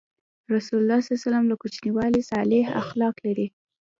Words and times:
رسول 0.55 0.79
الله 0.81 0.99
ﷺ 1.01 1.43
له 1.49 1.55
کوچنیوالي 1.61 2.21
صالح 2.31 2.65
اخلاق 2.83 3.15
لرل. 3.25 3.51